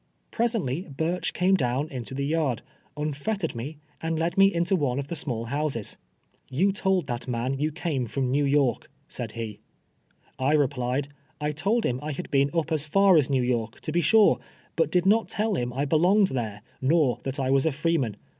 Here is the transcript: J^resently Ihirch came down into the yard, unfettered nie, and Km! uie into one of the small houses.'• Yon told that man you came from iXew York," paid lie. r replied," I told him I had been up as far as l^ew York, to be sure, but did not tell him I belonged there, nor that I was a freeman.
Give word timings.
J^resently 0.31 0.91
Ihirch 0.95 1.31
came 1.33 1.53
down 1.53 1.87
into 1.91 2.15
the 2.15 2.25
yard, 2.25 2.63
unfettered 2.97 3.53
nie, 3.55 3.77
and 4.01 4.17
Km! 4.17 4.33
uie 4.33 4.51
into 4.51 4.75
one 4.75 4.97
of 4.97 5.09
the 5.09 5.15
small 5.15 5.45
houses.'• 5.53 5.95
Yon 6.59 6.71
told 6.71 7.05
that 7.05 7.27
man 7.27 7.59
you 7.59 7.71
came 7.71 8.07
from 8.07 8.33
iXew 8.33 8.49
York," 8.49 8.89
paid 9.15 9.59
lie. 10.39 10.55
r 10.55 10.57
replied," 10.57 11.09
I 11.39 11.51
told 11.51 11.85
him 11.85 11.99
I 12.01 12.13
had 12.13 12.31
been 12.31 12.49
up 12.51 12.71
as 12.71 12.87
far 12.87 13.15
as 13.15 13.27
l^ew 13.27 13.43
York, 13.47 13.79
to 13.81 13.91
be 13.91 14.01
sure, 14.01 14.39
but 14.75 14.89
did 14.91 15.05
not 15.05 15.27
tell 15.27 15.53
him 15.53 15.71
I 15.71 15.85
belonged 15.85 16.29
there, 16.29 16.63
nor 16.81 17.19
that 17.21 17.39
I 17.39 17.51
was 17.51 17.67
a 17.67 17.71
freeman. 17.71 18.17